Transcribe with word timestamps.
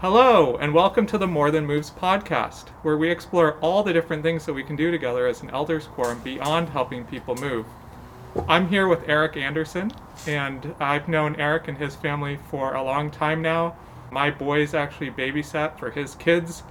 Hello, 0.00 0.56
and 0.58 0.72
welcome 0.72 1.06
to 1.06 1.18
the 1.18 1.26
More 1.26 1.50
Than 1.50 1.66
Moves 1.66 1.90
podcast, 1.90 2.68
where 2.82 2.96
we 2.96 3.10
explore 3.10 3.58
all 3.58 3.82
the 3.82 3.92
different 3.92 4.22
things 4.22 4.46
that 4.46 4.52
we 4.52 4.62
can 4.62 4.76
do 4.76 4.92
together 4.92 5.26
as 5.26 5.42
an 5.42 5.50
elders 5.50 5.88
quorum 5.88 6.20
beyond 6.20 6.68
helping 6.68 7.04
people 7.04 7.34
move. 7.34 7.66
I'm 8.46 8.68
here 8.68 8.86
with 8.86 9.08
Eric 9.08 9.36
Anderson, 9.36 9.90
and 10.24 10.72
I've 10.78 11.08
known 11.08 11.34
Eric 11.34 11.66
and 11.66 11.76
his 11.76 11.96
family 11.96 12.38
for 12.48 12.74
a 12.74 12.82
long 12.84 13.10
time 13.10 13.42
now. 13.42 13.74
My 14.12 14.30
boys 14.30 14.72
actually 14.72 15.10
babysat 15.10 15.80
for 15.80 15.90
his 15.90 16.14
kids 16.14 16.62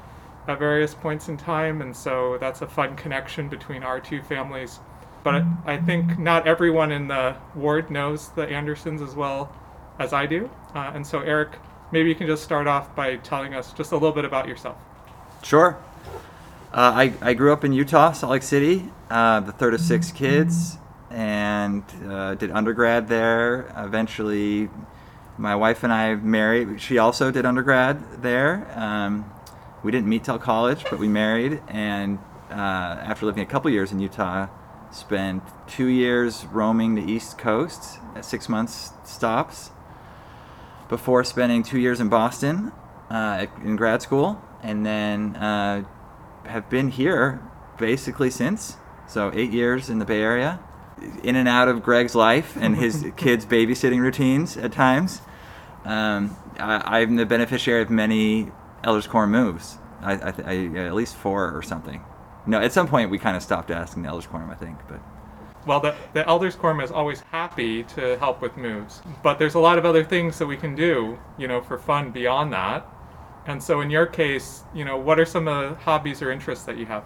at 0.47 0.57
various 0.57 0.93
points 0.93 1.27
in 1.27 1.35
time, 1.35 1.81
and 1.81 1.93
so 1.93 2.37
that's 2.37 2.61
a 2.61 2.67
fun 2.67 2.95
connection 2.95 3.49
between 3.49 3.83
our 3.83 3.99
two 3.99 4.21
families. 4.21 4.79
But 5.25 5.43
I 5.65 5.75
think 5.75 6.17
not 6.17 6.47
everyone 6.47 6.93
in 6.93 7.09
the 7.09 7.35
ward 7.55 7.91
knows 7.91 8.29
the 8.29 8.47
Andersons 8.47 9.01
as 9.01 9.15
well 9.15 9.53
as 9.99 10.13
I 10.13 10.27
do, 10.27 10.49
uh, 10.73 10.91
and 10.95 11.05
so 11.05 11.19
Eric, 11.19 11.59
maybe 11.91 12.09
you 12.09 12.15
can 12.15 12.27
just 12.27 12.43
start 12.43 12.67
off 12.67 12.95
by 12.95 13.17
telling 13.17 13.53
us 13.53 13.73
just 13.73 13.91
a 13.91 13.95
little 13.95 14.11
bit 14.11 14.25
about 14.25 14.47
yourself. 14.47 14.77
Sure. 15.43 15.77
Uh, 16.73 16.91
I, 16.95 17.13
I 17.21 17.33
grew 17.33 17.53
up 17.53 17.63
in 17.63 17.71
Utah, 17.71 18.11
Salt 18.11 18.31
Lake 18.31 18.43
City, 18.43 18.89
uh, 19.09 19.39
the 19.39 19.51
third 19.51 19.73
of 19.73 19.79
six 19.79 20.11
kids, 20.11 20.77
and 21.09 21.83
uh, 22.07 22.35
did 22.35 22.51
undergrad 22.51 23.07
there. 23.07 23.73
Eventually, 23.77 24.69
my 25.37 25.55
wife 25.55 25.83
and 25.83 25.93
I 25.93 26.15
married. 26.15 26.81
She 26.81 26.97
also 26.97 27.31
did 27.31 27.45
undergrad 27.45 28.21
there. 28.21 28.69
Um, 28.75 29.31
we 29.83 29.91
didn't 29.91 30.09
meet 30.09 30.25
till 30.25 30.39
college, 30.39 30.83
but 30.89 30.99
we 30.99 31.07
married, 31.07 31.61
and 31.67 32.19
uh, 32.49 32.53
after 32.53 33.25
living 33.25 33.43
a 33.43 33.45
couple 33.45 33.71
years 33.71 33.91
in 33.91 33.99
Utah, 33.99 34.47
spent 34.91 35.43
two 35.67 35.87
years 35.87 36.45
roaming 36.45 36.95
the 36.95 37.03
East 37.03 37.37
Coast, 37.37 37.99
at 38.15 38.25
six 38.25 38.49
months 38.49 38.91
stops, 39.03 39.71
before 40.89 41.23
spending 41.23 41.63
two 41.63 41.79
years 41.79 41.99
in 41.99 42.09
Boston 42.09 42.71
uh, 43.09 43.45
in 43.63 43.75
grad 43.75 44.01
school, 44.01 44.41
and 44.61 44.85
then 44.85 45.35
uh, 45.35 45.83
have 46.45 46.69
been 46.69 46.89
here 46.89 47.41
basically 47.77 48.29
since. 48.29 48.77
So 49.07 49.31
eight 49.33 49.51
years 49.51 49.89
in 49.89 49.99
the 49.99 50.05
Bay 50.05 50.21
Area, 50.21 50.59
in 51.23 51.35
and 51.35 51.47
out 51.47 51.67
of 51.67 51.83
Greg's 51.83 52.15
life 52.15 52.57
and 52.57 52.75
his 52.75 53.05
kids' 53.17 53.45
babysitting 53.45 54.01
routines 54.01 54.57
at 54.57 54.71
times. 54.71 55.21
Um, 55.85 56.35
I, 56.59 57.01
I'm 57.01 57.15
the 57.15 57.25
beneficiary 57.25 57.81
of 57.81 57.89
many 57.89 58.51
Elders 58.83 59.07
Quorum 59.07 59.31
moves. 59.31 59.77
I, 60.01 60.13
I, 60.13 60.33
I, 60.45 60.55
at 60.85 60.93
least 60.93 61.15
four 61.15 61.55
or 61.55 61.61
something. 61.61 62.03
No, 62.45 62.59
at 62.59 62.71
some 62.71 62.87
point 62.87 63.09
we 63.09 63.19
kind 63.19 63.35
of 63.35 63.43
stopped 63.43 63.71
asking 63.71 64.03
the 64.03 64.09
Elders 64.09 64.27
Quorum, 64.27 64.49
I 64.49 64.55
think, 64.55 64.79
but. 64.87 65.01
Well, 65.67 65.81
the, 65.81 65.95
the 66.13 66.25
Elders 66.25 66.55
Quorum 66.55 66.79
is 66.79 66.91
always 66.91 67.19
happy 67.31 67.83
to 67.83 68.17
help 68.19 68.41
with 68.41 68.55
moves, 68.55 69.01
but 69.21 69.37
there's 69.37 69.55
a 69.55 69.59
lot 69.59 69.77
of 69.77 69.85
other 69.85 70.01
things 70.01 70.39
that 70.39 70.45
we 70.45 70.55
can 70.55 70.75
do, 70.75 71.19
you 71.37 71.49
know, 71.49 71.61
for 71.61 71.77
fun 71.77 72.11
beyond 72.11 72.53
that. 72.53 72.87
And 73.47 73.61
so, 73.61 73.81
in 73.81 73.89
your 73.89 74.05
case, 74.05 74.63
you 74.73 74.85
know, 74.85 74.97
what 74.97 75.19
are 75.19 75.25
some 75.25 75.45
of 75.47 75.69
the 75.69 75.75
hobbies 75.83 76.21
or 76.21 76.31
interests 76.31 76.63
that 76.65 76.77
you 76.77 76.85
have? 76.85 77.03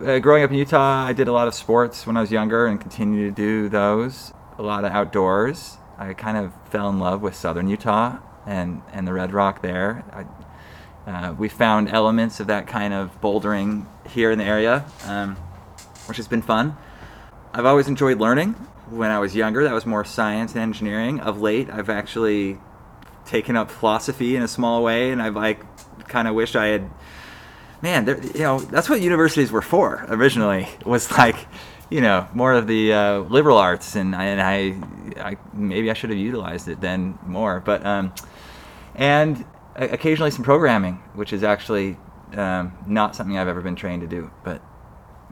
Uh, 0.00 0.20
growing 0.20 0.44
up 0.44 0.50
in 0.50 0.56
Utah, 0.56 1.06
I 1.06 1.12
did 1.12 1.26
a 1.26 1.32
lot 1.32 1.48
of 1.48 1.54
sports 1.54 2.06
when 2.06 2.16
I 2.16 2.20
was 2.20 2.30
younger 2.30 2.66
and 2.66 2.80
continue 2.80 3.28
to 3.28 3.34
do 3.34 3.68
those. 3.68 4.32
A 4.58 4.62
lot 4.62 4.84
of 4.84 4.92
outdoors. 4.92 5.78
I 5.98 6.14
kind 6.14 6.36
of 6.36 6.52
fell 6.70 6.88
in 6.88 7.00
love 7.00 7.20
with 7.20 7.34
southern 7.34 7.68
Utah 7.68 8.18
and, 8.46 8.82
and 8.92 9.08
the 9.08 9.12
Red 9.12 9.32
Rock 9.32 9.60
there. 9.60 10.04
I, 10.12 11.10
uh, 11.10 11.32
we 11.32 11.48
found 11.48 11.88
elements 11.88 12.38
of 12.38 12.46
that 12.46 12.68
kind 12.68 12.94
of 12.94 13.20
bouldering 13.20 13.86
here 14.06 14.30
in 14.30 14.38
the 14.38 14.44
area, 14.44 14.84
um, 15.04 15.34
which 16.06 16.16
has 16.16 16.28
been 16.28 16.42
fun. 16.42 16.76
I've 17.52 17.64
always 17.64 17.88
enjoyed 17.88 18.18
learning. 18.18 18.52
When 18.90 19.10
I 19.10 19.18
was 19.18 19.34
younger, 19.34 19.64
that 19.64 19.72
was 19.72 19.86
more 19.86 20.04
science 20.04 20.52
and 20.52 20.62
engineering. 20.62 21.20
Of 21.20 21.40
late, 21.40 21.70
I've 21.70 21.88
actually 21.90 22.58
taken 23.24 23.56
up 23.56 23.70
philosophy 23.70 24.36
in 24.36 24.42
a 24.42 24.48
small 24.48 24.82
way, 24.82 25.10
and 25.10 25.20
I've 25.20 25.36
like 25.36 25.60
kind 26.08 26.28
of 26.28 26.34
wished 26.34 26.56
I 26.56 26.66
had. 26.66 26.90
Man, 27.80 28.06
you 28.34 28.40
know, 28.40 28.58
that's 28.58 28.88
what 28.88 29.00
universities 29.00 29.52
were 29.52 29.62
for 29.62 30.04
originally. 30.08 30.68
Was 30.84 31.10
like, 31.12 31.36
you 31.90 32.00
know, 32.00 32.26
more 32.34 32.52
of 32.52 32.66
the 32.66 32.92
uh, 32.92 33.18
liberal 33.20 33.56
arts, 33.56 33.94
and 33.94 34.16
I, 34.16 34.24
and 34.24 34.40
I, 35.20 35.30
I 35.30 35.36
maybe 35.52 35.90
I 35.90 35.94
should 35.94 36.10
have 36.10 36.18
utilized 36.18 36.68
it 36.68 36.80
then 36.80 37.18
more. 37.24 37.60
But 37.60 37.86
um, 37.86 38.12
and 38.94 39.44
occasionally 39.76 40.32
some 40.32 40.44
programming, 40.44 40.94
which 41.14 41.32
is 41.32 41.44
actually 41.44 41.96
um, 42.34 42.72
not 42.86 43.14
something 43.14 43.38
I've 43.38 43.48
ever 43.48 43.60
been 43.60 43.76
trained 43.76 44.02
to 44.02 44.08
do, 44.08 44.30
but 44.42 44.60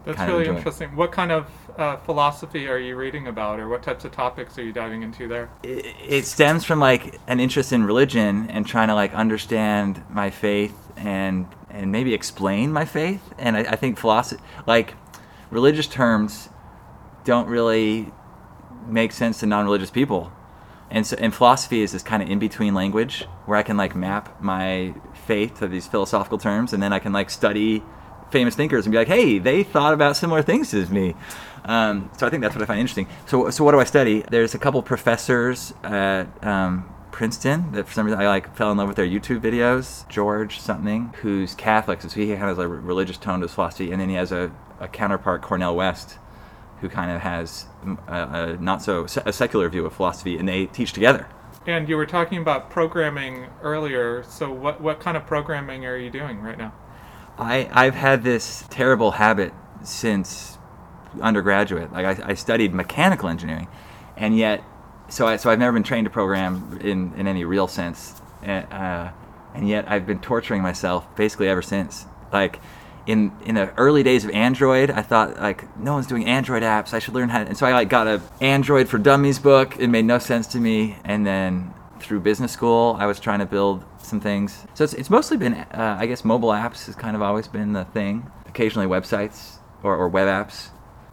That's 0.07 0.31
really 0.31 0.47
interesting. 0.47 0.95
What 0.95 1.13
kind 1.13 1.33
of 1.33 1.51
uh, 1.77 1.97
philosophy 1.99 2.69
are 2.69 2.79
you 2.79 2.97
reading 2.97 3.27
about, 3.27 3.61
or 3.61 3.69
what 3.69 3.83
types 3.83 4.05
of 4.05 4.13
topics 4.13 4.57
are 4.57 4.63
you 4.63 4.73
diving 4.73 5.03
into 5.03 5.29
there? 5.29 5.51
it, 5.63 5.95
it 6.07 6.25
stems 6.27 6.65
from 6.65 6.79
like 6.79 7.21
an 7.27 7.41
interest 7.41 7.73
in 7.73 7.85
religion 7.85 8.49
and 8.51 8.67
trying 8.67 8.89
to 8.89 8.95
like 8.95 9.13
understand 9.15 10.03
my 10.09 10.31
faith 10.31 10.77
and 10.97 11.47
and 11.69 11.93
maybe 11.93 12.15
explain 12.15 12.73
my 12.73 12.85
faith 12.85 13.21
and 13.39 13.57
I, 13.57 13.61
I 13.61 13.77
think 13.77 13.99
philosophy 13.99 14.43
like 14.67 14.95
religious 15.51 15.87
terms 15.87 16.49
don't 17.25 17.49
really 17.49 18.13
make 18.87 19.13
sense 19.13 19.41
to 19.41 19.47
non-religious 19.47 19.91
people 19.91 20.33
and 20.91 21.07
so 21.07 21.17
and 21.19 21.35
philosophy 21.35 21.83
is 21.83 21.93
this 21.93 22.03
kind 22.03 22.23
of 22.23 22.31
in-between 22.31 22.73
language 22.73 23.27
where 23.45 23.59
I 23.59 23.63
can 23.63 23.77
like 23.77 23.95
map 23.95 24.41
my 24.41 24.95
faith 25.27 25.59
to 25.59 25.69
these 25.69 25.87
philosophical 25.87 26.39
terms 26.39 26.73
and 26.73 26.83
then 26.83 26.93
I 26.93 26.99
can 26.99 27.13
like 27.13 27.29
study 27.31 27.83
famous 28.31 28.55
thinkers 28.55 28.87
and 28.87 28.93
be 28.93 28.99
like 28.99 29.09
hey 29.09 29.39
they 29.39 29.63
thought 29.63 29.95
about 29.95 30.17
similar 30.17 30.43
things 30.43 30.73
as 30.75 30.91
me. 30.91 31.15
Um, 31.65 32.11
so 32.17 32.27
I 32.27 32.31
think 32.31 32.43
that's 32.43 32.55
what 32.55 32.63
I 32.63 32.67
find 32.67 32.81
interesting. 32.81 33.09
So 33.27 33.51
so 33.51 33.65
what 33.65 33.73
do 33.73 33.81
I 33.81 33.85
study? 33.85 34.25
There's 34.31 34.55
a 34.55 34.59
couple 34.59 34.83
professors 34.83 35.75
at 35.83 36.27
um, 36.45 36.89
Princeton 37.17 37.73
that 37.73 37.89
for 37.89 37.95
some 37.95 38.05
reason 38.07 38.21
I 38.21 38.29
like 38.29 38.55
fell 38.55 38.71
in 38.71 38.77
love 38.79 38.89
with 38.89 38.97
their 38.97 39.07
YouTube 39.07 39.41
videos. 39.41 40.07
George 40.09 40.61
something 40.61 41.15
who's 41.23 41.55
Catholic 41.55 42.03
so 42.03 42.09
he 42.09 42.31
has 42.31 42.59
a 42.59 42.69
religious 42.69 43.17
tone 43.17 43.41
to 43.41 43.47
his 43.47 43.55
philosophy. 43.55 43.91
And 43.91 44.01
then 44.01 44.09
he 44.09 44.17
has 44.17 44.33
a, 44.33 44.53
a 44.81 44.87
counterpart 44.87 45.43
Cornel 45.43 45.75
West 45.75 46.19
who 46.81 46.91
kind 46.91 47.11
of 47.11 47.23
has 47.23 47.67
mm, 47.83 47.99
a, 48.07 48.53
a 48.53 48.57
not 48.59 48.83
so 48.83 49.07
a 49.25 49.33
secular 49.33 49.69
view 49.69 49.87
of 49.87 49.95
philosophy 49.95 50.37
and 50.37 50.47
they 50.47 50.67
teach 50.67 50.93
together. 50.93 51.27
And 51.67 51.89
you 51.89 51.97
were 51.97 52.07
talking 52.07 52.39
about 52.39 52.71
programming 52.71 53.47
earlier. 53.63 54.23
So, 54.23 54.53
what 54.53 54.81
what 54.81 55.01
kind 55.01 55.17
of 55.17 55.27
programming 55.27 55.87
are 55.87 55.97
you 55.97 56.11
doing 56.11 56.41
right 56.41 56.59
now? 56.59 56.73
I, 57.39 57.69
I've 57.73 57.95
had 57.95 58.23
this 58.23 58.65
terrible 58.71 59.13
habit 59.13 59.53
since 59.83 60.59
undergraduate. 61.21 61.93
Like 61.93 62.21
I, 62.21 62.31
I 62.31 62.35
studied 62.35 62.75
mechanical 62.75 63.29
engineering, 63.29 63.69
and 64.17 64.37
yet, 64.37 64.63
so 65.09 65.27
I, 65.27 65.37
so 65.37 65.51
I've 65.51 65.59
never 65.59 65.73
been 65.73 65.83
trained 65.83 66.07
to 66.07 66.11
program 66.11 66.79
in, 66.81 67.13
in 67.15 67.27
any 67.27 67.45
real 67.45 67.69
sense, 67.69 68.21
and, 68.43 68.67
uh, 68.73 69.11
and 69.55 69.69
yet 69.69 69.89
I've 69.89 70.07
been 70.07 70.21
torturing 70.21 70.63
myself 70.63 71.15
basically 71.17 71.49
ever 71.49 71.63
since. 71.63 72.07
Like 72.33 72.61
in 73.07 73.33
in 73.45 73.55
the 73.55 73.73
early 73.77 74.03
days 74.03 74.25
of 74.25 74.31
Android, 74.31 74.91
I 74.91 75.03
thought 75.03 75.37
like 75.37 75.77
no 75.79 75.95
one's 75.95 76.07
doing 76.07 76.27
Android 76.27 76.63
apps. 76.63 76.93
I 76.93 76.99
should 76.99 77.15
learn 77.15 77.29
how. 77.29 77.43
To, 77.45 77.49
and 77.49 77.57
so 77.57 77.67
I 77.67 77.73
like 77.73 77.89
got 77.89 78.07
a 78.07 78.21
Android 78.41 78.89
for 78.89 78.99
Dummies 78.99 79.39
book. 79.39 79.77
It 79.79 79.89
made 79.89 80.05
no 80.05 80.19
sense 80.19 80.47
to 80.49 80.59
me, 80.59 80.97
and 81.05 81.27
then 81.27 81.73
through 82.01 82.21
business 82.21 82.53
school, 82.53 82.97
I 82.99 83.07
was 83.07 83.21
trying 83.21 83.41
to 83.41 83.47
build 83.47 83.85
some 83.99 84.21
things. 84.21 84.67
So 84.75 84.85
it's, 84.85 84.95
it's 84.95 85.11
mostly 85.11 85.37
been, 85.37 85.55
uh, 85.55 85.97
I 85.99 86.07
guess, 86.07 86.25
mobile 86.25 86.51
apps 86.51 86.87
has 86.87 86.95
kind 86.95 87.17
of 87.17 87.23
always 87.23 87.49
been 87.49 87.73
the 87.73 87.85
thing. 87.85 88.31
Occasionally 88.47 88.87
websites 88.87 89.59
or, 89.83 89.97
or 89.97 90.09
web 90.09 90.29
apps. 90.29 90.69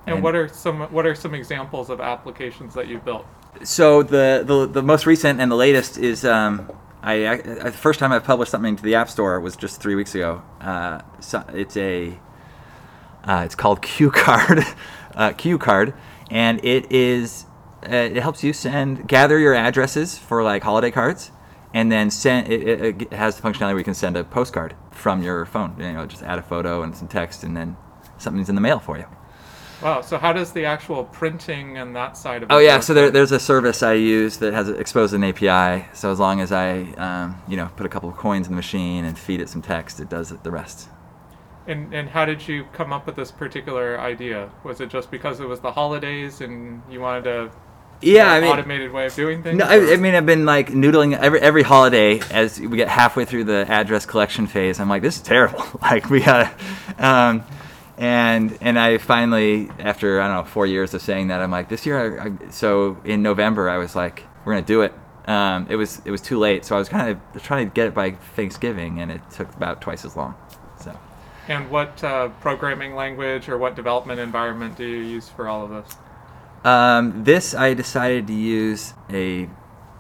And, 0.06 0.22
what 0.22 0.36
are 0.36 0.50
some 0.50 0.82
what 0.92 1.06
are 1.06 1.16
some 1.16 1.34
examples 1.34 1.90
of 1.90 2.02
applications 2.02 2.74
that 2.74 2.88
you've 2.88 3.06
built? 3.06 3.26
So 3.64 4.04
the, 4.04 4.44
the 4.46 4.68
the 4.68 4.84
most 4.84 5.06
recent 5.06 5.40
and 5.40 5.50
the 5.50 5.56
latest 5.56 5.98
is 5.98 6.26
um, 6.26 6.70
I, 7.02 7.28
I 7.28 7.38
the 7.38 7.72
first 7.72 8.00
time 8.00 8.12
I 8.12 8.20
published 8.20 8.52
something 8.52 8.76
to 8.76 8.84
the 8.84 8.96
App 8.96 9.10
Store 9.10 9.40
was 9.40 9.56
just 9.56 9.82
three 9.82 9.96
weeks 9.96 10.14
ago. 10.14 10.42
Uh, 10.60 11.02
so 11.20 11.44
it's 11.54 11.78
a 11.78 12.20
uh, 13.24 13.44
it's 13.46 13.56
called 13.56 13.82
Q 13.94 14.12
Card, 14.12 14.66
uh, 15.16 15.32
Q 15.32 15.58
Card, 15.58 15.94
and 16.30 16.64
it 16.66 16.92
is 16.92 17.46
uh, 17.92 17.96
it 17.96 18.22
helps 18.22 18.44
you 18.44 18.54
send 18.54 19.08
gather 19.08 19.40
your 19.40 19.54
addresses 19.54 20.18
for 20.18 20.44
like 20.44 20.64
holiday 20.64 20.92
cards, 20.92 21.32
and 21.74 21.92
then 21.92 22.10
send 22.12 22.52
it, 22.52 22.68
it, 22.68 23.02
it 23.04 23.14
has 23.14 23.36
the 23.36 23.42
functionality 23.42 23.72
where 23.72 23.80
you 23.80 23.84
can 23.84 23.94
send 23.94 24.18
a 24.18 24.24
postcard 24.24 24.76
from 24.92 25.24
your 25.24 25.46
phone. 25.46 25.76
You 25.80 25.94
know, 25.94 26.06
just 26.06 26.24
add 26.24 26.40
a 26.40 26.44
photo 26.44 26.84
and 26.84 26.96
some 26.96 27.08
text, 27.08 27.44
and 27.44 27.56
then 27.56 27.78
something's 28.18 28.50
in 28.50 28.56
the 28.56 28.62
mail 28.62 28.80
for 28.80 28.98
you. 28.98 29.06
Wow. 29.84 30.00
So 30.00 30.18
how 30.18 30.32
does 30.32 30.54
the 30.54 30.64
actual 30.64 31.04
printing 31.04 31.78
and 31.78 31.94
that 31.96 32.16
side 32.16 32.44
of 32.44 32.50
it? 32.50 32.54
Oh 32.54 32.60
yeah, 32.60 32.80
so 32.80 32.94
there, 32.94 33.12
there's 33.12 33.34
a 33.34 33.40
service 33.40 33.84
I 33.84 33.94
use 33.94 34.38
that 34.38 34.54
has 34.54 34.70
exposed 34.70 35.14
an 35.14 35.26
API. 35.26 35.86
So 35.94 36.10
as 36.10 36.20
long 36.20 36.40
as 36.40 36.54
I, 36.54 36.84
um, 36.94 37.42
you 37.50 37.58
know, 37.58 37.70
put 37.76 37.86
a 37.86 37.90
couple 37.90 38.08
of 38.08 38.16
coins 38.16 38.48
in 38.48 38.54
the 38.54 38.56
machine 38.56 39.04
and 39.04 39.20
feed 39.20 39.42
it 39.42 39.50
some 39.50 39.62
text, 39.62 40.00
it 40.00 40.10
does 40.10 40.30
the 40.30 40.52
rest. 40.52 40.88
And 41.68 41.94
and 41.94 42.10
how 42.10 42.26
did 42.26 42.48
you 42.48 42.66
come 42.72 42.94
up 42.94 43.06
with 43.06 43.16
this 43.16 43.32
particular 43.32 44.00
idea? 44.00 44.52
Was 44.64 44.80
it 44.80 44.90
just 44.90 45.12
because 45.12 45.42
it 45.42 45.48
was 45.48 45.60
the 45.60 45.72
holidays 45.72 46.40
and 46.40 46.82
you 46.90 47.02
wanted 47.02 47.28
a 47.28 47.52
Yeah, 48.04 48.32
I 48.32 48.42
mean, 48.42 48.50
automated 48.50 48.92
way 48.92 49.06
of 49.06 49.16
doing 49.16 49.42
things? 49.44 49.58
no, 49.58 49.66
I, 49.66 49.94
I 49.94 49.96
mean, 49.98 50.14
I've 50.16 50.26
been 50.26 50.46
like 50.46 50.70
noodling 50.70 51.18
every 51.18 51.40
every 51.42 51.64
holiday 51.64 52.20
as 52.32 52.60
we 52.60 52.78
get 52.78 52.88
halfway 52.88 53.26
through 53.26 53.46
the 53.46 53.66
address 53.70 54.06
collection 54.06 54.48
phase. 54.48 54.80
I'm 54.80 54.90
like, 54.90 55.02
this 55.02 55.16
is 55.18 55.22
terrible. 55.22 55.64
like 55.82 56.10
we 56.10 56.22
gotta, 56.22 56.52
um, 57.00 57.44
and 57.98 58.58
and 58.62 58.78
I 58.80 58.98
finally, 58.98 59.70
after 59.80 60.22
I 60.22 60.28
don't 60.28 60.38
know 60.38 60.44
four 60.50 60.66
years 60.68 60.94
of 60.94 61.02
saying 61.02 61.28
that, 61.28 61.42
I'm 61.42 61.52
like, 61.52 61.70
this 61.70 61.86
year. 61.86 62.20
I, 62.22 62.26
I, 62.28 62.50
so 62.50 62.98
in 63.06 63.22
November, 63.22 63.70
I 63.70 63.78
was 63.78 63.96
like, 63.96 64.24
we're 64.46 64.54
gonna 64.54 64.66
do 64.66 64.82
it. 64.82 64.94
um, 65.28 65.68
it 65.70 65.76
was 65.78 66.02
it 66.06 66.12
was 66.12 66.22
too 66.22 66.38
late. 66.40 66.66
So 66.66 66.76
I 66.76 66.80
was 66.80 66.90
kind 66.90 67.10
of 67.34 67.44
trying 67.44 67.70
to 67.70 67.74
get 67.74 67.88
it 67.88 67.94
by 67.94 68.12
Thanksgiving, 68.36 69.00
and 69.00 69.12
it 69.12 69.22
took 69.32 69.54
about 69.56 69.82
twice 69.82 70.04
as 70.06 70.16
long. 70.18 70.36
So 70.82 70.98
And 71.48 71.70
what 71.70 72.04
uh, 72.04 72.30
programming 72.42 72.96
language 72.96 73.48
or 73.50 73.58
what 73.58 73.76
development 73.76 74.20
environment 74.20 74.76
do 74.76 74.86
you 74.86 74.98
use 75.02 75.30
for 75.30 75.48
all 75.48 75.64
of 75.64 75.70
this? 75.70 75.96
Um, 76.64 77.24
this 77.24 77.54
I 77.54 77.74
decided 77.74 78.28
to 78.28 78.34
use 78.34 78.94
a 79.10 79.50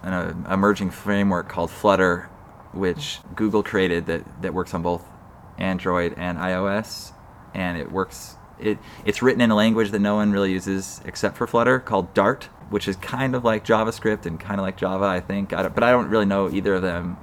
an 0.03 0.13
uh, 0.13 0.53
emerging 0.53 0.91
framework 0.91 1.47
called 1.47 1.71
Flutter, 1.71 2.29
which 2.73 3.19
Google 3.35 3.63
created 3.63 4.05
that 4.07 4.41
that 4.41 4.53
works 4.53 4.73
on 4.73 4.81
both 4.81 5.05
Android 5.57 6.13
and 6.17 6.37
iOS, 6.37 7.13
and 7.53 7.77
it 7.77 7.91
works. 7.91 8.35
It 8.59 8.77
it's 9.05 9.21
written 9.21 9.41
in 9.41 9.51
a 9.51 9.55
language 9.55 9.91
that 9.91 9.99
no 9.99 10.15
one 10.15 10.31
really 10.31 10.51
uses 10.51 11.01
except 11.05 11.37
for 11.37 11.47
Flutter, 11.47 11.79
called 11.79 12.13
Dart, 12.13 12.45
which 12.69 12.87
is 12.87 12.95
kind 12.97 13.35
of 13.35 13.43
like 13.43 13.65
JavaScript 13.65 14.25
and 14.25 14.39
kind 14.39 14.59
of 14.59 14.65
like 14.65 14.77
Java, 14.77 15.05
I 15.05 15.19
think. 15.19 15.53
I 15.53 15.67
but 15.67 15.83
I 15.83 15.91
don't 15.91 16.09
really 16.09 16.25
know 16.25 16.49
either 16.49 16.75
of 16.75 16.81
them 16.81 17.17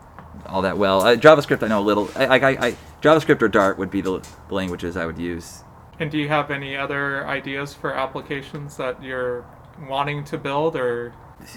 all 0.47 0.63
that 0.63 0.79
well. 0.79 1.03
Uh, 1.03 1.17
JavaScript 1.17 1.63
I 1.63 1.69
know 1.69 1.81
a 1.81 1.83
little. 1.83 2.11
I, 2.15 2.27
I, 2.27 2.49
I 2.69 2.77
JavaScript 3.03 3.43
or 3.43 3.49
Dart 3.49 3.79
would 3.79 3.91
be 3.91 4.01
the, 4.01 4.21
the 4.49 4.55
languages 4.55 4.97
I 4.97 5.07
would 5.07 5.19
use. 5.19 5.65
And 6.01 6.11
do 6.11 6.19
you 6.19 6.29
have 6.29 6.51
any 6.51 6.77
other 6.77 7.27
ideas 7.27 7.75
for 7.75 7.95
applications 7.95 8.77
that 8.79 9.03
you're 9.03 9.45
wanting 9.89 10.25
to 10.25 10.39
build 10.39 10.75
or 10.75 11.13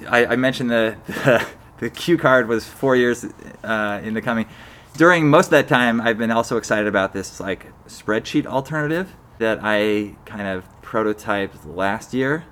I, 0.07 0.25
I 0.25 0.36
mentioned 0.36 0.69
the, 0.69 0.98
the 1.07 1.48
the 1.80 1.90
Q 1.90 2.18
card 2.18 2.48
was 2.48 2.66
four 2.66 2.95
years 2.95 3.25
uh, 3.63 4.01
in 4.04 4.13
the 4.13 4.22
coming. 4.22 4.45
During 4.95 5.30
most 5.30 5.48
of 5.48 5.51
that 5.51 5.68
time, 5.68 6.00
I've 6.00 6.18
been 6.18 6.31
also 6.31 6.57
excited 6.57 6.88
about 6.88 7.13
this 7.13 7.40
like 7.40 7.68
spreadsheet 7.88 8.45
alternative 8.45 9.16
that 9.40 9.60
I 9.62 10.16
kind 10.25 10.48
of 10.48 10.66
prototyped 10.81 11.75
last 11.75 12.13
year 12.13 12.46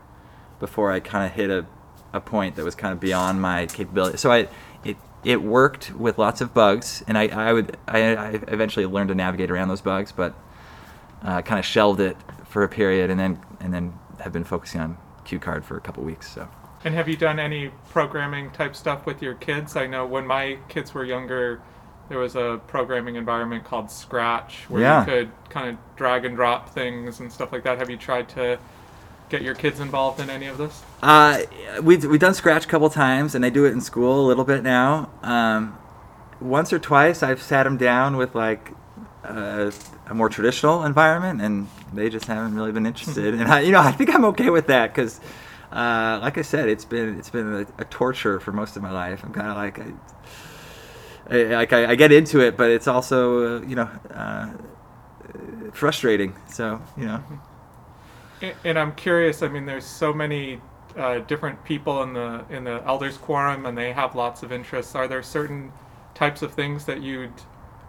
before 0.60 0.92
I 0.92 1.00
kind 1.00 1.26
of 1.26 1.32
hit 1.34 1.50
a, 1.50 1.66
a 2.12 2.20
point 2.20 2.56
that 2.56 2.66
was 2.66 2.76
kind 2.76 2.92
of 2.92 3.00
beyond 3.00 3.42
my 3.42 3.68
capability. 3.68 4.18
So 4.18 4.32
I 4.32 4.48
it 4.84 4.98
it 5.24 5.42
worked 5.42 5.94
with 5.94 6.18
lots 6.18 6.42
of 6.42 6.54
bugs, 6.54 7.04
and 7.08 7.18
I, 7.18 7.28
I 7.28 7.54
would 7.54 7.78
I, 7.88 8.16
I 8.16 8.30
eventually 8.48 8.86
learned 8.86 9.10
to 9.10 9.16
navigate 9.16 9.52
around 9.52 9.68
those 9.68 9.82
bugs, 9.82 10.12
but 10.12 10.34
uh, 11.24 11.42
kind 11.42 11.60
of 11.60 11.66
shelved 11.66 12.00
it 12.00 12.18
for 12.46 12.64
a 12.64 12.70
period, 12.70 13.10
and 13.10 13.20
then 13.20 13.40
and 13.60 13.74
then 13.74 13.94
have 14.20 14.34
been 14.34 14.44
focusing 14.44 14.82
on 14.82 14.98
Q 15.26 15.40
card 15.40 15.66
for 15.66 15.78
a 15.78 15.82
couple 15.82 16.04
weeks. 16.04 16.32
So. 16.32 16.48
And 16.84 16.96
have 16.96 17.08
you 17.08 17.16
done 17.16 17.40
any 17.40 17.72
programming 17.90 18.50
type 18.52 18.76
stuff 18.76 19.06
with 19.06 19.22
your 19.22 19.36
kids? 19.36 19.76
I 19.76 19.86
know 19.86 20.06
when 20.06 20.26
my 20.26 20.58
kids 20.68 20.94
were 20.96 21.06
younger, 21.06 21.62
there 22.10 22.18
was 22.18 22.36
a 22.36 22.60
programming 22.68 23.16
environment 23.16 23.64
called 23.64 23.92
Scratch 23.92 24.66
where 24.68 24.82
Yeah. 24.82 25.00
you 25.02 25.06
could 25.06 25.32
kind 25.50 25.70
of 25.70 25.78
drag 25.96 26.26
and 26.26 26.36
drop 26.36 26.70
things 26.70 27.20
and 27.20 27.32
stuff 27.32 27.52
like 27.52 27.64
that. 27.64 27.78
Have 27.78 27.90
you 27.92 27.98
tried 27.98 28.30
to 28.30 28.58
get 29.30 29.44
your 29.44 29.54
kids 29.54 29.80
involved 29.80 30.20
in 30.20 30.30
any 30.32 30.48
of 30.48 30.58
this? 30.58 30.82
Uh, 31.04 31.42
we've, 31.84 32.04
we've 32.04 32.20
done 32.20 32.34
Scratch 32.34 32.66
a 32.66 32.68
couple 32.68 32.90
times, 32.90 33.36
and 33.36 33.46
I 33.46 33.50
do 33.50 33.64
it 33.66 33.72
in 33.74 33.80
school 33.80 34.26
a 34.26 34.28
little 34.28 34.44
bit 34.44 34.64
now. 34.64 35.12
Um, 35.22 35.78
once 36.42 36.74
or 36.74 36.80
twice, 36.80 37.22
I've 37.22 37.44
sat 37.44 37.64
them 37.64 37.78
down 37.78 38.18
with 38.18 38.34
like 38.34 38.72
uh, 39.24 39.72
a 40.08 40.14
more 40.14 40.30
traditional 40.30 40.84
environment, 40.86 41.42
and 41.42 41.68
they 41.94 42.10
just 42.10 42.26
haven't 42.28 42.56
really 42.56 42.72
been 42.72 42.86
interested. 42.86 43.34
and 43.36 43.44
I, 43.52 43.62
you 43.62 43.72
know, 43.72 43.80
I 43.82 43.92
think 43.92 44.14
I'm 44.14 44.26
okay 44.26 44.50
with 44.50 44.68
that 44.68 44.94
because, 44.94 45.20
uh, 45.72 46.20
like 46.22 46.38
I 46.38 46.42
said, 46.44 46.70
it's 46.70 46.86
been 46.86 47.18
it's 47.20 47.30
been 47.30 47.54
a, 47.54 47.82
a 47.82 47.86
torture 47.86 48.40
for 48.40 48.52
most 48.52 48.76
of 48.78 48.84
my 48.84 48.92
life. 48.92 49.24
I'm 49.24 49.34
kind 49.34 49.48
of 49.48 49.58
like. 49.58 49.80
I, 49.80 49.94
I, 51.30 51.44
like 51.56 51.74
I, 51.74 51.92
I 51.92 51.96
get 51.96 52.12
into 52.12 52.42
it, 52.42 52.58
but 52.58 52.72
it's 52.72 52.88
also 52.88 53.58
uh, 53.60 53.62
you 53.62 53.76
know 53.76 53.90
uh, 54.14 54.50
frustrating. 55.72 56.36
So 56.50 56.82
you 56.98 57.06
know, 57.06 57.24
A- 58.42 58.56
And 58.64 58.78
I'm 58.80 58.94
curious. 58.96 59.42
I 59.42 59.48
mean, 59.48 59.66
there's 59.66 59.86
so 59.86 60.14
many 60.14 60.62
uh, 60.98 61.20
different 61.20 61.64
people 61.64 62.04
in 62.04 62.14
the 62.14 62.46
in 62.50 62.64
the 62.64 62.84
elders 62.86 63.18
quorum, 63.18 63.66
and 63.66 63.78
they 63.78 63.94
have 63.94 64.16
lots 64.16 64.44
of 64.44 64.52
interests. 64.52 64.96
Are 64.96 65.08
there 65.08 65.24
certain 65.24 65.72
types 66.16 66.42
of 66.42 66.54
things 66.54 66.86
that 66.86 67.02
you'd 67.02 67.34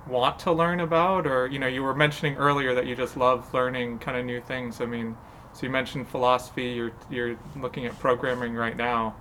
want 0.07 0.39
to 0.41 0.53
learn 0.53 0.81
about, 0.81 1.27
or 1.27 1.47
you 1.47 1.59
know, 1.59 1.67
you 1.67 1.83
were 1.83 1.95
mentioning 1.95 2.37
earlier 2.37 2.75
that 2.75 2.87
you 2.87 2.97
just 2.97 3.17
love 3.17 3.53
learning 3.55 3.99
kind 3.99 4.17
of 4.17 4.25
new 4.25 4.41
things. 4.41 4.81
I 4.81 4.87
mean, 4.87 5.17
so 5.53 5.67
you 5.67 5.71
mentioned 5.71 6.09
philosophy. 6.09 6.71
You're 6.71 6.93
you're 7.11 7.37
looking 7.57 7.87
at 7.87 7.99
programming 7.99 8.55
right 8.55 8.77
now. 8.77 9.15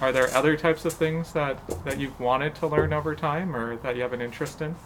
Are 0.00 0.12
there 0.12 0.32
other 0.34 0.56
types 0.56 0.84
of 0.84 0.92
things 0.92 1.32
that 1.32 1.58
that 1.84 1.98
you've 1.98 2.18
wanted 2.18 2.54
to 2.56 2.66
learn 2.66 2.92
over 2.92 3.14
time, 3.14 3.54
or 3.54 3.76
that 3.76 3.96
you 3.96 4.02
have 4.02 4.12
an 4.12 4.20
interest 4.20 4.60
in? 4.62 4.76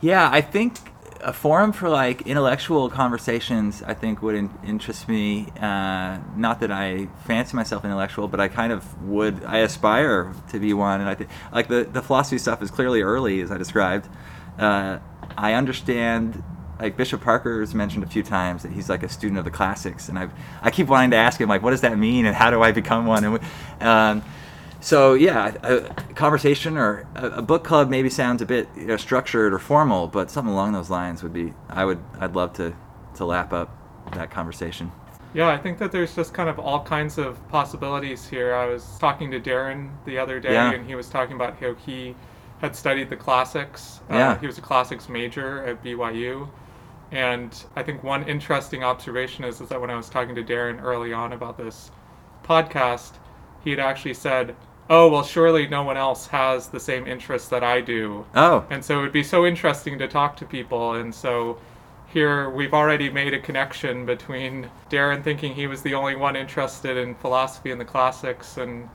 Yeah, 0.00 0.30
I 0.32 0.40
think 0.40 0.78
a 1.22 1.32
forum 1.32 1.72
for 1.72 1.88
like 1.88 2.22
intellectual 2.22 2.88
conversations, 2.88 3.82
I 3.82 3.94
think 3.94 4.22
would 4.22 4.34
in- 4.34 4.50
interest 4.64 5.08
me. 5.08 5.48
Uh, 5.60 6.18
not 6.36 6.60
that 6.60 6.70
I 6.70 7.08
fancy 7.26 7.56
myself 7.56 7.84
intellectual, 7.84 8.28
but 8.28 8.40
I 8.40 8.48
kind 8.48 8.72
of 8.72 9.02
would. 9.02 9.44
I 9.44 9.58
aspire 9.58 10.32
to 10.50 10.58
be 10.58 10.72
one, 10.72 11.00
and 11.00 11.08
I 11.08 11.14
think 11.14 11.30
like 11.52 11.68
the 11.68 11.84
the 11.84 12.02
philosophy 12.02 12.38
stuff 12.38 12.62
is 12.62 12.70
clearly 12.70 13.02
early, 13.02 13.40
as 13.40 13.50
I 13.50 13.58
described. 13.58 14.08
Uh, 14.58 14.98
I 15.36 15.54
understand. 15.54 16.42
Like 16.78 16.96
Bishop 16.96 17.20
Parker 17.20 17.60
has 17.60 17.74
mentioned 17.74 18.04
a 18.04 18.06
few 18.06 18.22
times 18.22 18.62
that 18.62 18.72
he's 18.72 18.88
like 18.88 19.02
a 19.02 19.08
student 19.08 19.38
of 19.38 19.44
the 19.44 19.50
classics, 19.50 20.08
and 20.08 20.18
I 20.18 20.30
I 20.62 20.70
keep 20.70 20.86
wanting 20.86 21.10
to 21.10 21.16
ask 21.16 21.38
him 21.38 21.46
like, 21.48 21.62
what 21.62 21.72
does 21.72 21.82
that 21.82 21.98
mean, 21.98 22.24
and 22.24 22.34
how 22.34 22.50
do 22.50 22.62
I 22.62 22.72
become 22.72 23.04
one? 23.04 23.22
And 23.22 23.40
um, 23.82 24.22
so 24.80 25.12
yeah, 25.12 25.54
a, 25.62 25.80
conversation 26.14 26.78
or 26.78 27.06
a, 27.14 27.26
a 27.26 27.42
book 27.42 27.64
club 27.64 27.90
maybe 27.90 28.08
sounds 28.08 28.40
a 28.40 28.46
bit 28.46 28.66
you 28.76 28.86
know, 28.86 28.96
structured 28.96 29.52
or 29.52 29.58
formal, 29.58 30.06
but 30.06 30.30
something 30.30 30.52
along 30.52 30.72
those 30.72 30.88
lines 30.88 31.22
would 31.22 31.34
be. 31.34 31.52
I 31.68 31.84
would. 31.84 31.98
I'd 32.18 32.34
love 32.34 32.54
to 32.54 32.74
to 33.16 33.24
lap 33.26 33.52
up 33.52 33.76
that 34.14 34.30
conversation. 34.30 34.90
Yeah, 35.34 35.48
I 35.48 35.58
think 35.58 35.78
that 35.78 35.92
there's 35.92 36.14
just 36.16 36.34
kind 36.34 36.48
of 36.48 36.58
all 36.58 36.82
kinds 36.82 37.18
of 37.18 37.46
possibilities 37.50 38.26
here. 38.26 38.54
I 38.54 38.66
was 38.66 38.96
talking 38.98 39.30
to 39.30 39.38
Darren 39.38 39.90
the 40.04 40.18
other 40.18 40.40
day, 40.40 40.54
Yeah. 40.54 40.72
and 40.72 40.86
he 40.86 40.94
was 40.94 41.08
talking 41.08 41.36
about 41.36 41.60
how 41.60 41.74
he 41.74 42.16
had 42.60 42.76
studied 42.76 43.08
the 43.10 43.16
classics. 43.16 44.00
Uh, 44.10 44.14
Yeah. 44.16 44.38
he 44.38 44.46
was 44.46 44.58
a 44.58 44.60
classics 44.62 45.08
major 45.08 45.64
at 45.64 45.82
BYU. 45.82 46.48
And 47.12 47.64
I 47.74 47.82
think 47.82 48.04
one 48.04 48.22
interesting 48.28 48.84
observation 48.84 49.44
is, 49.44 49.60
is 49.60 49.68
that 49.70 49.80
when 49.80 49.90
I 49.90 49.96
was 49.96 50.08
talking 50.08 50.34
to 50.36 50.42
Darren 50.44 50.80
early 50.82 51.12
on 51.12 51.32
about 51.32 51.56
this 51.56 51.90
podcast, 52.44 53.12
he 53.64 53.70
had 53.70 53.80
actually 53.80 54.14
said, 54.14 54.54
Oh, 54.88 55.08
well, 55.08 55.22
surely 55.22 55.68
no 55.68 55.84
one 55.84 55.96
else 55.96 56.26
has 56.28 56.68
the 56.68 56.80
same 56.80 57.06
interests 57.06 57.48
that 57.48 57.62
I 57.62 57.80
do. 57.80 58.26
Oh, 58.34 58.64
And 58.70 58.84
so 58.84 58.98
it 58.98 59.02
would 59.02 59.12
be 59.12 59.22
so 59.22 59.46
interesting 59.46 59.98
to 59.98 60.08
talk 60.08 60.36
to 60.38 60.44
people. 60.44 60.94
And 60.94 61.14
so 61.14 61.58
here 62.08 62.50
we've 62.50 62.74
already 62.74 63.08
made 63.08 63.32
a 63.32 63.38
connection 63.38 64.04
between 64.04 64.68
Darren 64.90 65.22
thinking 65.22 65.54
he 65.54 65.68
was 65.68 65.82
the 65.82 65.94
only 65.94 66.16
one 66.16 66.34
interested 66.34 66.96
in 66.96 67.14
philosophy 67.14 67.70
and 67.70 67.80
the 67.80 67.84
classics, 67.84 68.56
and 68.56 68.88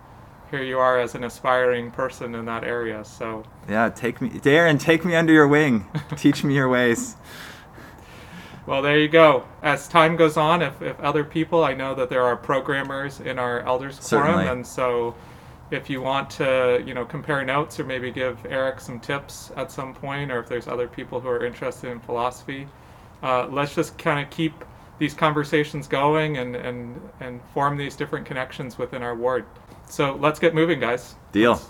here 0.55 0.63
you 0.63 0.79
are 0.79 0.99
as 0.99 1.15
an 1.15 1.23
aspiring 1.23 1.91
person 1.91 2.33
in 2.33 2.45
that 2.45 2.63
area. 2.63 3.03
So 3.03 3.43
yeah. 3.67 3.89
Take 3.89 4.21
me, 4.21 4.29
Darren. 4.29 4.79
Take 4.79 5.03
me 5.03 5.15
under 5.15 5.33
your 5.33 5.47
wing. 5.47 5.85
Teach 6.17 6.43
me 6.43 6.55
your 6.55 6.69
ways. 6.69 7.15
Well, 8.65 8.81
there 8.81 8.97
you 8.97 9.09
go. 9.09 9.45
As 9.61 9.87
time 9.87 10.15
goes 10.15 10.37
on, 10.37 10.61
if, 10.61 10.81
if 10.81 10.99
other 10.99 11.23
people, 11.23 11.63
I 11.63 11.73
know 11.75 11.93
that 11.93 12.09
there 12.09 12.23
are 12.23 12.35
programmers 12.35 13.19
in 13.19 13.37
our 13.37 13.59
elders 13.61 13.99
quorum, 13.99 14.39
and 14.47 14.65
so 14.65 15.13
if 15.69 15.87
you 15.87 16.01
want 16.01 16.31
to, 16.31 16.81
you 16.83 16.95
know, 16.95 17.05
compare 17.05 17.45
notes 17.45 17.79
or 17.79 17.83
maybe 17.83 18.09
give 18.09 18.43
Eric 18.47 18.79
some 18.79 18.99
tips 18.99 19.51
at 19.55 19.71
some 19.71 19.93
point, 19.93 20.31
or 20.31 20.39
if 20.39 20.49
there's 20.49 20.67
other 20.67 20.87
people 20.87 21.19
who 21.19 21.27
are 21.27 21.45
interested 21.45 21.91
in 21.91 21.99
philosophy, 21.99 22.67
uh, 23.21 23.47
let's 23.51 23.75
just 23.75 23.99
kind 23.99 24.23
of 24.23 24.31
keep 24.31 24.65
these 24.97 25.13
conversations 25.13 25.87
going 25.87 26.37
and, 26.37 26.55
and, 26.55 26.99
and 27.19 27.41
form 27.53 27.77
these 27.77 27.95
different 27.95 28.25
connections 28.25 28.79
within 28.79 29.03
our 29.03 29.15
ward. 29.15 29.45
So 29.89 30.15
let's 30.15 30.39
get 30.39 30.53
moving, 30.55 30.79
guys. 30.79 31.15
Deal. 31.31 31.53
Let's- 31.53 31.69